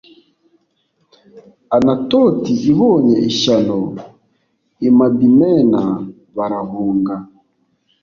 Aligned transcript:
Anatoti 1.75 2.53
ibonye 2.71 3.15
ishyano, 3.29 3.77
i 4.87 4.89
Madimena 4.97 5.81
barahunga, 6.35 7.13